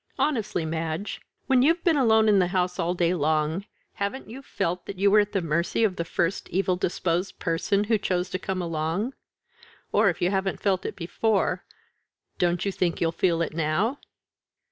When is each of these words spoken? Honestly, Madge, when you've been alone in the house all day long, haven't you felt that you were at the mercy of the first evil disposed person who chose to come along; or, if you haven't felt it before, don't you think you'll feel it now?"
Honestly, 0.17 0.65
Madge, 0.65 1.21
when 1.45 1.61
you've 1.61 1.83
been 1.83 1.95
alone 1.95 2.27
in 2.27 2.39
the 2.39 2.47
house 2.47 2.79
all 2.79 2.95
day 2.95 3.13
long, 3.13 3.65
haven't 3.93 4.27
you 4.27 4.41
felt 4.41 4.87
that 4.87 4.97
you 4.97 5.11
were 5.11 5.19
at 5.19 5.31
the 5.31 5.43
mercy 5.43 5.83
of 5.83 5.95
the 5.97 6.03
first 6.03 6.49
evil 6.49 6.75
disposed 6.75 7.37
person 7.37 7.83
who 7.83 7.99
chose 7.99 8.27
to 8.31 8.39
come 8.39 8.63
along; 8.63 9.13
or, 9.91 10.09
if 10.09 10.19
you 10.19 10.31
haven't 10.31 10.59
felt 10.59 10.87
it 10.87 10.95
before, 10.95 11.63
don't 12.39 12.65
you 12.65 12.71
think 12.71 12.99
you'll 12.99 13.11
feel 13.11 13.43
it 13.43 13.53
now?" 13.53 13.99